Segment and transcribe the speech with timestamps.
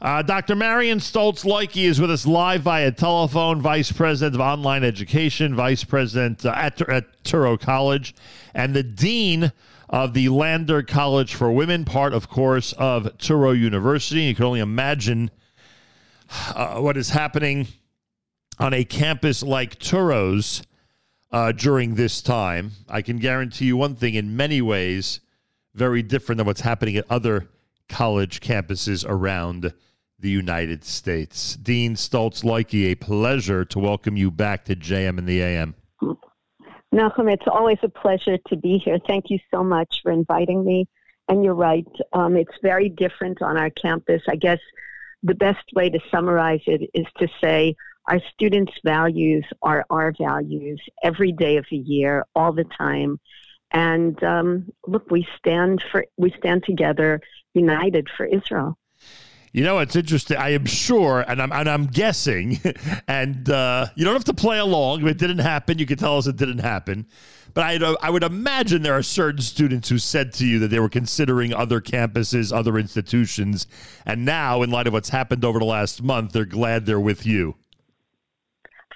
[0.00, 0.54] Uh, Dr.
[0.54, 5.84] Marian Stoltz Loike is with us live via telephone, Vice President of Online Education, Vice
[5.84, 8.14] President uh, at, at Touro College,
[8.54, 9.52] and the Dean
[9.88, 14.22] of the Lander College for Women, part, of course, of Touro University.
[14.22, 15.30] You can only imagine
[16.54, 17.66] uh, what is happening
[18.58, 20.62] on a campus like Touro's
[21.32, 22.72] uh, during this time.
[22.86, 25.20] I can guarantee you one thing in many ways,
[25.74, 27.48] very different than what's happening at other
[27.88, 29.72] college campuses around
[30.18, 31.56] the United States.
[31.56, 35.74] Dean Stoltz Loike, a pleasure to welcome you back to JM in the AM.
[36.94, 38.98] Nachum, it's always a pleasure to be here.
[39.06, 40.86] Thank you so much for inviting me.
[41.28, 44.22] And you're right, um, it's very different on our campus.
[44.28, 44.60] I guess
[45.22, 47.74] the best way to summarize it is to say
[48.08, 53.18] our students' values are our values every day of the year, all the time.
[53.72, 57.20] And um, look, we stand for we stand together,
[57.54, 58.78] united for Israel.
[59.52, 60.36] You know, it's interesting.
[60.36, 62.60] I am sure, and I'm and I'm guessing,
[63.08, 65.00] and uh, you don't have to play along.
[65.00, 67.06] If it didn't happen, you can tell us it didn't happen.
[67.54, 70.78] But I, I would imagine there are certain students who said to you that they
[70.78, 73.66] were considering other campuses, other institutions,
[74.04, 77.24] and now, in light of what's happened over the last month, they're glad they're with
[77.24, 77.56] you.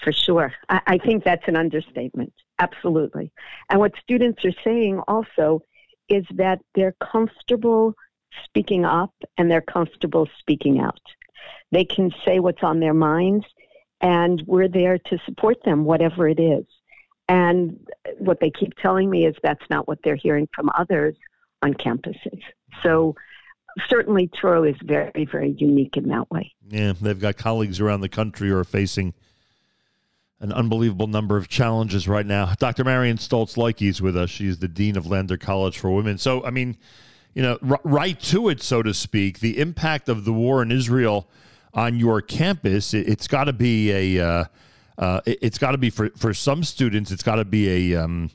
[0.04, 2.34] For sure, I, I think that's an understatement.
[2.60, 3.32] Absolutely,
[3.68, 5.62] and what students are saying also
[6.08, 7.94] is that they're comfortable
[8.44, 11.00] speaking up and they're comfortable speaking out.
[11.72, 13.46] They can say what's on their minds,
[14.00, 16.64] and we're there to support them, whatever it is.
[17.28, 17.78] And
[18.18, 21.14] what they keep telling me is that's not what they're hearing from others
[21.62, 22.40] on campuses.
[22.82, 23.14] So
[23.88, 26.52] certainly Touro is very, very unique in that way.
[26.68, 29.14] Yeah, they've got colleagues around the country who are facing
[30.40, 32.54] an unbelievable number of challenges right now.
[32.58, 32.82] Dr.
[32.82, 34.30] Marian Stoltz Loike is with us.
[34.30, 36.16] She's the Dean of Lander College for Women.
[36.16, 36.78] So, I mean,
[37.34, 40.72] you know, r- right to it, so to speak, the impact of the war in
[40.72, 41.28] Israel
[41.74, 44.44] on your campus, it, has got to be a, uh,
[44.98, 48.02] uh, it, has got to be for, for some students, it's got to be a,
[48.02, 48.30] um,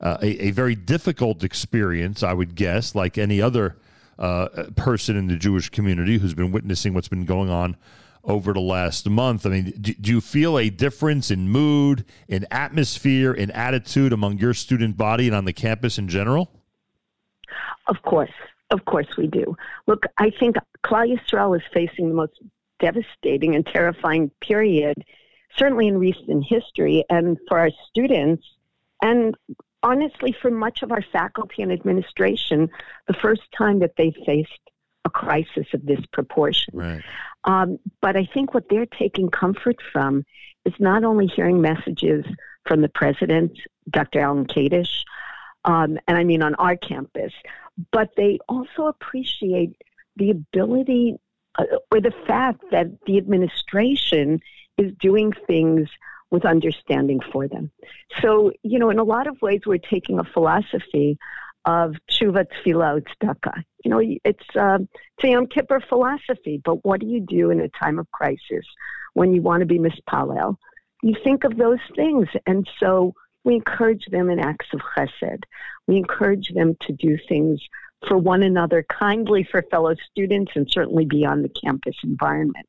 [0.00, 3.76] uh, a, a, very difficult experience, I would guess, like any other
[4.18, 7.76] uh, person in the Jewish community who's been witnessing what's been going on
[8.26, 9.46] over the last month.
[9.46, 14.38] I mean, do, do you feel a difference in mood, in atmosphere, in attitude among
[14.38, 16.50] your student body and on the campus in general?
[17.86, 18.32] Of course.
[18.70, 19.56] Of course we do.
[19.86, 22.32] Look, I think Yisrael is facing the most
[22.80, 25.04] devastating and terrifying period,
[25.56, 28.44] certainly in recent history, and for our students,
[29.02, 29.36] and
[29.82, 32.68] honestly, for much of our faculty and administration,
[33.06, 34.50] the first time that they faced
[35.06, 36.74] a crisis of this proportion.
[36.76, 37.02] Right.
[37.44, 40.24] Um, but I think what they're taking comfort from
[40.64, 42.24] is not only hearing messages
[42.66, 43.52] from the president,
[43.88, 44.20] Dr.
[44.20, 45.04] Alan Kadish,
[45.64, 47.32] um, and I mean on our campus,
[47.92, 49.76] but they also appreciate
[50.16, 51.16] the ability
[51.56, 54.40] uh, or the fact that the administration
[54.76, 55.88] is doing things
[56.30, 57.70] with understanding for them.
[58.20, 61.16] So, you know, in a lot of ways, we're taking a philosophy
[61.66, 63.62] of tshuva, tefillah, tzedakah.
[63.84, 64.78] You know, it's, uh,
[65.18, 68.64] it's Kippur philosophy, but what do you do in a time of crisis
[69.14, 70.56] when you want to be mispalel?
[71.02, 72.28] You think of those things.
[72.46, 75.42] And so we encourage them in acts of chesed.
[75.86, 77.60] We encourage them to do things
[78.06, 82.66] for one another kindly for fellow students and certainly beyond the campus environment.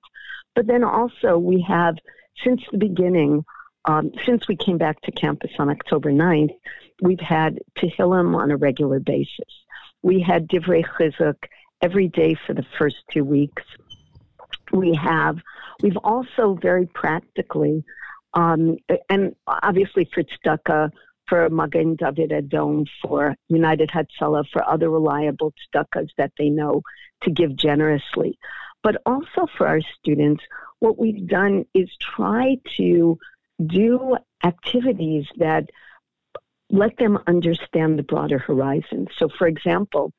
[0.56, 1.98] But then also, we have,
[2.44, 3.46] since the beginning,
[3.86, 6.56] um, since we came back to campus on October 9th,
[7.02, 9.54] we've had Tehillim on a regular basis.
[10.02, 11.38] We had Divrei Chizuk
[11.82, 13.64] every day for the first two weeks.
[14.72, 15.38] We have,
[15.82, 17.84] we've also very practically
[18.34, 18.78] um,
[19.10, 20.92] and obviously for tzedakah,
[21.28, 26.82] for Magen David Adom, for United Hatzalah, for other reliable tzedakahs that they know
[27.24, 28.38] to give generously.
[28.84, 30.44] But also for our students,
[30.80, 33.18] what we've done is try to
[33.66, 35.70] do activities that
[36.70, 39.08] let them understand the broader horizon.
[39.18, 40.12] So, for example,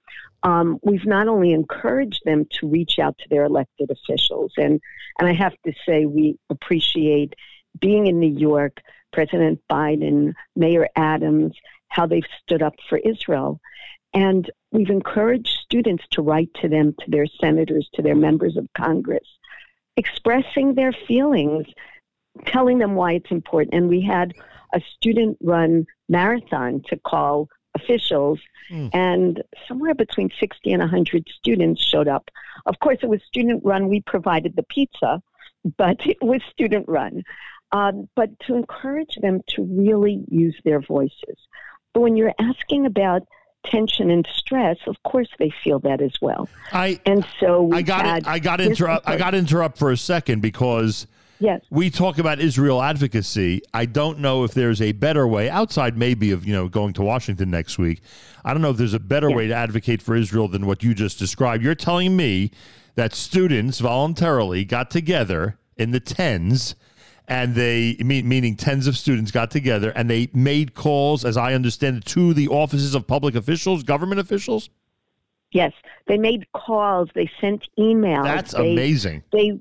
[0.43, 4.81] um, we've not only encouraged them to reach out to their elected officials, and,
[5.19, 7.35] and I have to say we appreciate
[7.81, 8.81] being in New York,
[9.13, 11.55] President Biden, Mayor Adams,
[11.89, 13.61] how they've stood up for Israel.
[14.15, 18.67] And we've encouraged students to write to them, to their senators, to their members of
[18.77, 19.27] Congress,
[19.97, 21.67] expressing their feelings,
[22.47, 23.75] telling them why it's important.
[23.75, 24.33] And we had
[24.75, 28.91] a student run marathon to call officials, mm.
[28.93, 32.31] and somewhere between 60 and 100 students showed up.
[32.67, 33.89] Of course, it was student run.
[33.89, 35.23] We provided the pizza,
[35.77, 37.23] but it was student run
[37.73, 41.37] um, but to encourage them to really use their voices.
[41.93, 43.27] But when you're asking about
[43.65, 46.49] tension and stress, of course they feel that as well.
[46.73, 51.07] I and so I got I got interrupt I got interrupt for a second because
[51.39, 51.63] yes.
[51.71, 53.63] we talk about Israel advocacy.
[53.73, 57.03] I don't know if there's a better way outside maybe of you know going to
[57.03, 58.01] Washington next week.
[58.45, 59.37] I don't know if there's a better yes.
[59.37, 61.63] way to advocate for Israel than what you just described.
[61.63, 62.51] You're telling me
[62.95, 66.75] that students voluntarily got together in the tens
[67.29, 71.99] and they meaning tens of students got together and they made calls as i understand
[71.99, 74.71] it to the offices of public officials government officials
[75.53, 75.73] yes
[76.07, 79.59] they made calls they sent emails that's they, amazing they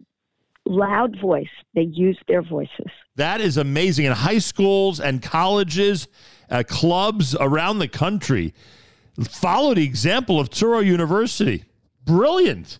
[0.70, 6.08] loud voice they use their voices that is amazing in high schools and colleges
[6.50, 8.54] uh, clubs around the country
[9.30, 11.66] follow the example of Touro University
[12.06, 12.80] brilliant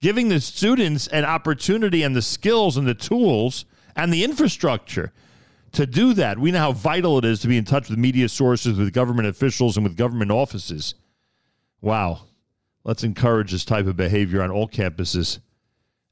[0.00, 3.64] giving the students an opportunity and the skills and the tools
[3.96, 5.12] and the infrastructure
[5.72, 6.38] to do that.
[6.38, 9.28] We know how vital it is to be in touch with media sources, with government
[9.28, 10.94] officials, and with government offices.
[11.80, 12.22] Wow.
[12.84, 15.38] Let's encourage this type of behavior on all campuses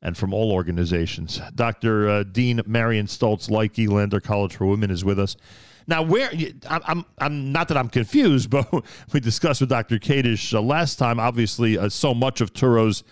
[0.03, 1.41] and from all organizations.
[1.55, 2.09] Dr.
[2.09, 5.37] Uh, Dean Marian Stoltz Loike, Lander College for Women, is with us.
[5.87, 6.31] Now, where
[6.69, 8.69] I'm, I'm not that I'm confused, but
[9.13, 9.99] we discussed with Dr.
[9.99, 11.19] Kadish uh, last time.
[11.19, 13.05] Obviously, uh, so much of Touro's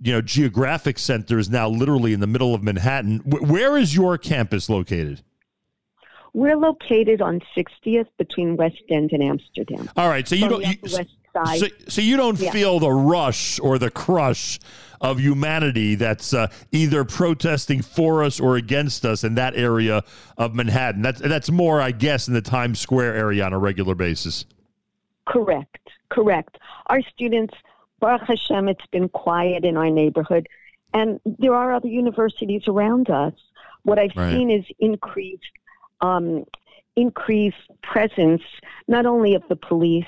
[0.00, 3.18] you know geographic center is now literally in the middle of Manhattan.
[3.28, 5.22] W- where is your campus located?
[6.34, 9.90] We're located on 60th between West End and Amsterdam.
[9.96, 10.64] All right, so you don't.
[10.64, 11.60] You, west side.
[11.60, 12.50] So, so you don't yeah.
[12.50, 14.58] feel the rush or the crush
[15.00, 20.02] of humanity that's uh, either protesting for us or against us in that area
[20.36, 21.02] of Manhattan.
[21.02, 24.44] That's that's more, I guess, in the Times Square area on a regular basis.
[25.26, 25.78] Correct.
[26.10, 26.58] Correct.
[26.86, 27.54] Our students
[28.00, 30.48] Baruch Hashem, it's been quiet in our neighborhood.
[30.94, 33.34] And there are other universities around us.
[33.82, 34.32] What I've right.
[34.32, 35.42] seen is increased,
[36.00, 36.44] um,
[36.96, 38.42] increased presence,
[38.86, 40.06] not only of the police,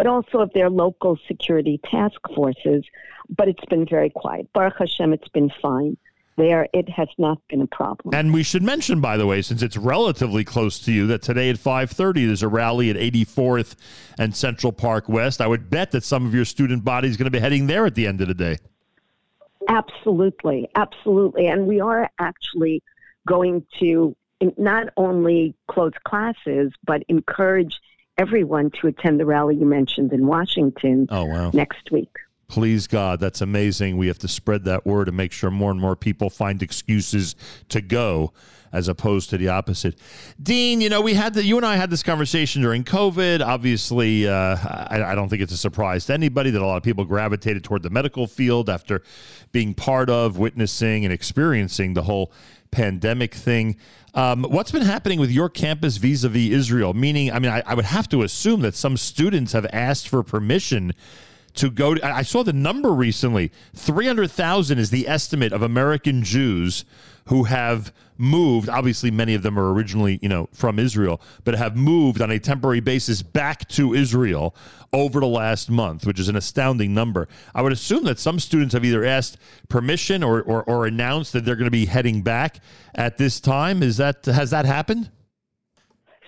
[0.00, 2.82] but also of their local security task forces.
[3.28, 4.50] But it's been very quiet.
[4.54, 5.98] Baruch Hashem, it's been fine
[6.38, 8.14] there, it has not been a problem.
[8.14, 11.50] And we should mention, by the way, since it's relatively close to you, that today
[11.50, 13.76] at 5.30 there's a rally at 84th
[14.18, 15.42] and Central Park West.
[15.42, 17.84] I would bet that some of your student body is going to be heading there
[17.84, 18.56] at the end of the day.
[19.68, 21.46] Absolutely, absolutely.
[21.48, 22.82] And we are actually
[23.26, 24.16] going to
[24.56, 27.78] not only close classes, but encourage
[28.20, 31.50] everyone to attend the rally you mentioned in Washington oh, wow.
[31.54, 32.14] next week.
[32.48, 33.96] Please God, that's amazing.
[33.96, 37.34] We have to spread that word and make sure more and more people find excuses
[37.70, 38.34] to go
[38.72, 39.98] as opposed to the opposite.
[40.40, 43.44] Dean, you know, we had the, you and I had this conversation during COVID.
[43.44, 46.82] Obviously, uh, I, I, don't think it's a surprise to anybody that a lot of
[46.82, 49.02] people gravitated toward the medical field after
[49.50, 52.32] being part of, witnessing, and experiencing the whole
[52.70, 53.76] pandemic thing.
[54.14, 56.94] Um, what's been happening with your campus vis a vis Israel?
[56.94, 60.22] Meaning, I mean, I, I would have to assume that some students have asked for
[60.22, 60.92] permission
[61.54, 66.84] to go to, I saw the number recently 300,000 is the estimate of American Jews
[67.26, 71.76] who have moved obviously many of them are originally you know from Israel but have
[71.76, 74.54] moved on a temporary basis back to Israel
[74.92, 78.74] over the last month which is an astounding number I would assume that some students
[78.74, 79.38] have either asked
[79.68, 82.60] permission or or, or announced that they're going to be heading back
[82.94, 85.10] at this time is that has that happened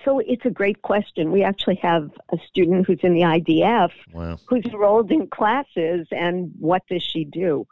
[0.05, 1.31] so it's a great question.
[1.31, 4.37] We actually have a student who's in the IDF wow.
[4.47, 7.65] who's enrolled in classes, and what does she do?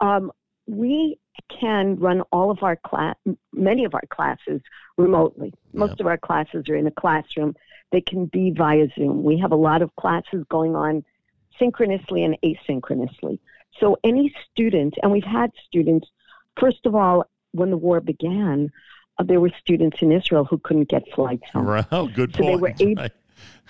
[0.00, 0.32] Um,
[0.68, 1.18] we
[1.48, 3.16] can run all of our class,
[3.52, 4.60] many of our classes
[4.96, 5.52] remotely.
[5.72, 7.56] Most of our classes are in a classroom.
[7.90, 9.22] They can be via Zoom.
[9.22, 11.04] We have a lot of classes going on
[11.58, 13.38] synchronously and asynchronously.
[13.80, 16.08] So any student, and we've had students,
[16.60, 18.70] first of all, when the war began,
[19.18, 21.66] uh, there were students in Israel who couldn't get flights home.
[21.66, 21.86] Right.
[21.92, 22.52] Oh, good so point.
[22.52, 23.12] they were able, right.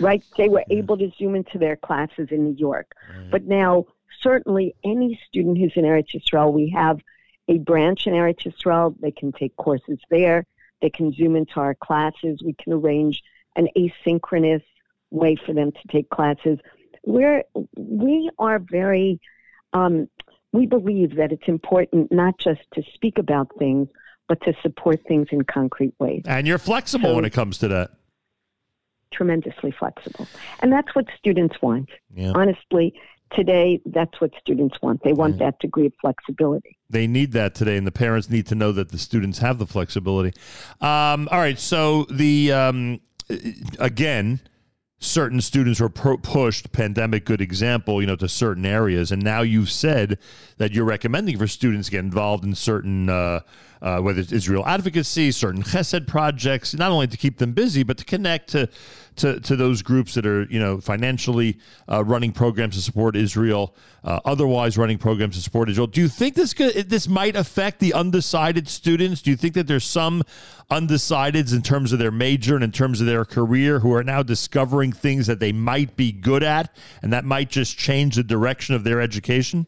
[0.00, 0.24] right.
[0.36, 2.92] They were able to zoom into their classes in New York.
[3.08, 3.30] Right.
[3.30, 3.86] But now,
[4.22, 7.00] certainly, any student who's in Eretz Yisrael, we have
[7.48, 8.94] a branch in Eretz Yisrael.
[9.00, 10.44] They can take courses there.
[10.80, 12.40] They can zoom into our classes.
[12.44, 13.22] We can arrange
[13.56, 14.62] an asynchronous
[15.10, 16.58] way for them to take classes.
[17.04, 17.44] We're
[17.76, 19.20] we are very.
[19.72, 20.08] Um,
[20.52, 23.88] we believe that it's important not just to speak about things,
[24.28, 26.22] but to support things in concrete ways.
[26.26, 27.90] And you're flexible So- when it comes to that.
[29.10, 30.26] Tremendously flexible.
[30.60, 31.88] And that's what students want.
[32.14, 32.32] Yeah.
[32.34, 32.94] Honestly,
[33.32, 35.02] today, that's what students want.
[35.02, 36.76] They want that degree of flexibility.
[36.90, 39.66] They need that today, and the parents need to know that the students have the
[39.66, 40.38] flexibility.
[40.80, 43.00] Um, all right, so the um,
[43.78, 44.40] again,
[45.00, 49.42] certain students were pro- pushed pandemic good example you know to certain areas and now
[49.42, 50.18] you've said
[50.56, 53.38] that you're recommending for students to get involved in certain uh,
[53.82, 57.96] uh, whether it's Israel advocacy, certain chesed projects, not only to keep them busy, but
[57.98, 58.68] to connect to
[59.18, 61.58] to, to those groups that are you know financially
[61.90, 65.86] uh, running programs to support Israel, uh, otherwise running programs to support Israel.
[65.86, 69.22] Do you think this could, this might affect the undecided students?
[69.22, 70.22] Do you think that there's some
[70.70, 74.22] undecideds in terms of their major and in terms of their career who are now
[74.22, 78.74] discovering things that they might be good at, and that might just change the direction
[78.74, 79.66] of their education?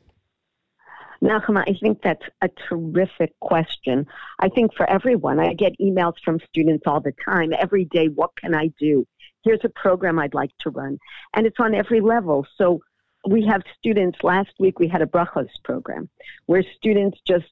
[1.23, 4.07] Nachum, I think that's a terrific question.
[4.39, 8.31] I think for everyone, I get emails from students all the time, every day, what
[8.37, 9.07] can I do?
[9.45, 10.99] Here's a program I'd like to run.
[11.35, 12.47] And it's on every level.
[12.57, 12.81] So
[13.29, 16.09] we have students, last week we had a brachos program
[16.47, 17.51] where students just,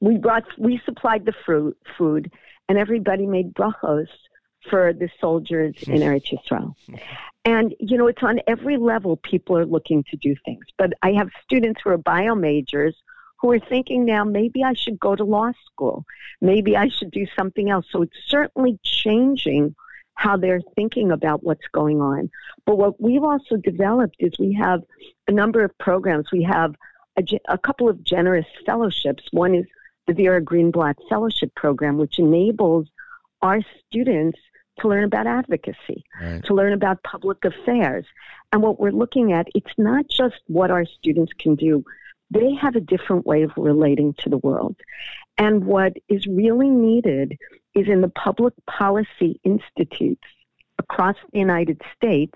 [0.00, 2.32] we brought, we supplied the fruit, food
[2.68, 4.08] and everybody made brachos
[4.70, 6.02] for the soldiers in mm-hmm.
[6.02, 6.74] Eretz Yisrael.
[7.44, 10.64] And, you know, it's on every level people are looking to do things.
[10.78, 12.96] But I have students who are bio majors
[13.40, 16.06] who are thinking now, maybe I should go to law school.
[16.40, 17.84] Maybe I should do something else.
[17.90, 19.74] So it's certainly changing
[20.14, 22.30] how they're thinking about what's going on.
[22.64, 24.82] But what we've also developed is we have
[25.28, 26.32] a number of programs.
[26.32, 26.74] We have
[27.18, 29.24] a, a couple of generous fellowships.
[29.32, 29.66] One is
[30.06, 32.88] the Vera Greenblatt Fellowship Program, which enables
[33.42, 34.38] our students
[34.80, 36.44] to learn about advocacy, right.
[36.44, 38.04] to learn about public affairs.
[38.52, 41.84] And what we're looking at, it's not just what our students can do,
[42.30, 44.76] they have a different way of relating to the world.
[45.38, 47.38] And what is really needed
[47.74, 50.22] is in the public policy institutes
[50.78, 52.34] across the United States,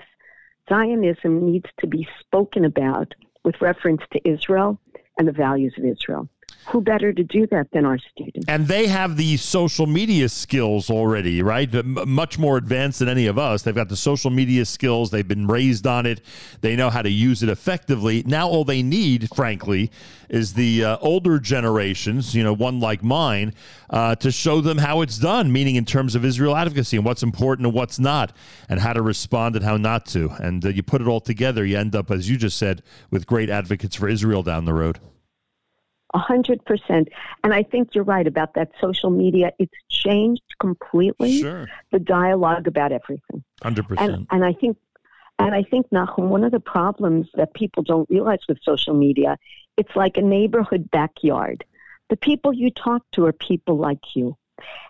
[0.68, 3.14] Zionism needs to be spoken about
[3.44, 4.80] with reference to Israel
[5.16, 6.28] and the values of Israel
[6.66, 8.46] who better to do that than our students?
[8.48, 11.68] And they have the social media skills already, right?
[11.84, 13.62] much more advanced than any of us.
[13.62, 15.10] They've got the social media skills.
[15.10, 16.20] They've been raised on it.
[16.60, 18.22] They know how to use it effectively.
[18.26, 19.90] Now, all they need, frankly,
[20.28, 23.54] is the uh, older generations, you know, one like mine,
[23.90, 27.22] uh, to show them how it's done, meaning in terms of Israel advocacy and what's
[27.22, 28.32] important and what's not,
[28.68, 30.30] and how to respond and how not to.
[30.38, 33.26] And uh, you put it all together, you end up, as you just said, with
[33.26, 34.98] great advocates for Israel down the road.
[36.14, 37.08] A hundred percent.
[37.44, 39.52] And I think you're right about that social media.
[39.58, 41.68] It's changed completely sure.
[41.92, 43.44] the dialogue about everything.
[43.62, 44.26] Hundred percent.
[44.30, 44.78] And I think
[45.38, 49.38] and I think Nachum, one of the problems that people don't realize with social media,
[49.76, 51.64] it's like a neighborhood backyard.
[52.10, 54.36] The people you talk to are people like you.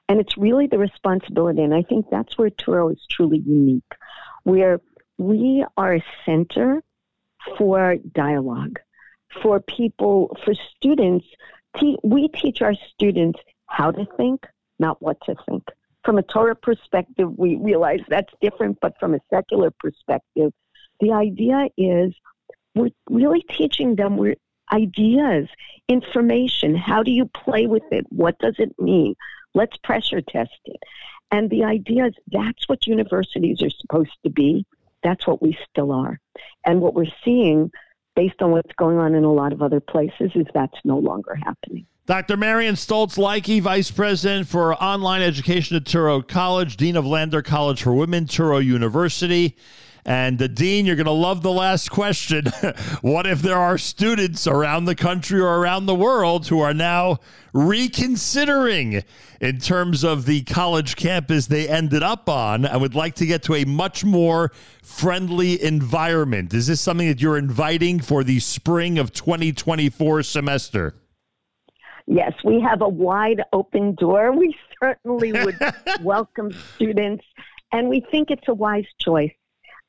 [0.09, 3.93] And it's really the responsibility, and I think that's where Touro is truly unique,
[4.45, 4.81] where
[5.19, 6.83] we are a center
[7.59, 8.79] for dialogue
[9.43, 11.27] for people, for students,
[12.03, 14.47] we teach our students how to think,
[14.79, 15.65] not what to think.
[16.05, 20.53] From a Torah perspective, we realize that's different, but from a secular perspective,
[21.01, 22.15] the idea is
[22.75, 24.19] we're really teaching them
[24.73, 25.49] ideas,
[25.89, 26.75] information.
[26.75, 28.07] How do you play with it?
[28.09, 29.15] What does it mean?
[29.55, 30.81] Let's pressure test it.
[31.31, 34.65] And the idea is that's what universities are supposed to be.
[35.03, 36.19] That's what we still are.
[36.65, 37.71] And what we're seeing
[38.19, 41.37] based on what's going on in a lot of other places, is that's no longer
[41.37, 41.87] happening.
[42.07, 42.37] Dr.
[42.37, 47.81] Marian Stoltz Loike, Vice President for Online Education at Touro College, Dean of Lander College
[47.85, 49.57] for Women, Touro University.
[50.05, 52.47] And the Dean, you're going to love the last question.
[53.03, 57.19] what if there are students around the country or around the world who are now
[57.53, 59.03] reconsidering
[59.41, 63.43] in terms of the college campus they ended up on and would like to get
[63.45, 64.53] to a much more
[64.83, 66.55] friendly environment?
[66.55, 70.95] Is this something that you're inviting for the spring of 2024 semester?
[72.07, 74.33] Yes, we have a wide open door.
[74.33, 75.59] We certainly would
[76.01, 77.23] welcome students,
[77.71, 79.33] and we think it's a wise choice.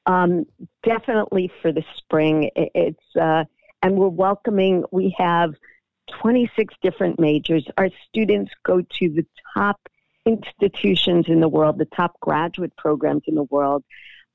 [0.09, 0.47] Um,
[0.83, 2.49] definitely for the spring.
[2.55, 3.43] It's uh,
[3.83, 4.83] and we're welcoming.
[4.91, 5.53] We have
[6.19, 7.63] 26 different majors.
[7.77, 9.23] Our students go to the
[9.53, 9.79] top
[10.25, 13.83] institutions in the world, the top graduate programs in the world,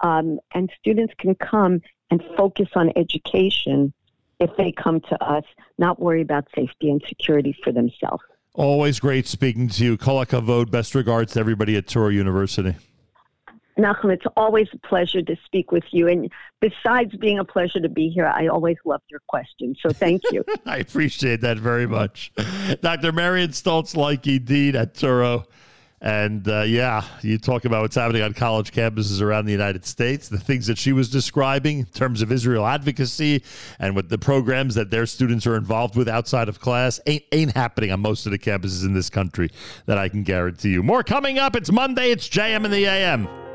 [0.00, 3.92] um, and students can come and focus on education
[4.38, 5.44] if they come to us,
[5.76, 8.22] not worry about safety and security for themselves.
[8.54, 9.96] Always great speaking to you.
[9.96, 10.70] Kol hakavod.
[10.70, 12.76] Best regards to everybody at Touro University.
[13.78, 16.08] Nachum, it's always a pleasure to speak with you.
[16.08, 19.78] And besides being a pleasure to be here, I always love your questions.
[19.82, 20.44] So thank you.
[20.66, 22.32] I appreciate that very much.
[22.80, 23.12] Dr.
[23.12, 25.46] Marian Stoltz Loike, Dean at Touro.
[26.00, 30.28] And uh, yeah, you talk about what's happening on college campuses around the United States,
[30.28, 33.42] the things that she was describing in terms of Israel advocacy
[33.78, 37.52] and what the programs that their students are involved with outside of class ain't, ain't
[37.56, 39.48] happening on most of the campuses in this country
[39.86, 40.82] that I can guarantee you.
[40.82, 41.56] More coming up.
[41.56, 42.10] It's Monday.
[42.10, 43.43] It's JM in the AM.